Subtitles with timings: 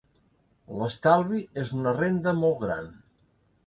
[0.79, 2.95] L'estalvi és una renda molt gran.